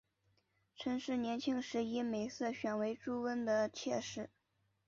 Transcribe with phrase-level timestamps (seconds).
[0.75, 4.31] 陈氏年轻时以美色选为朱温的妾室。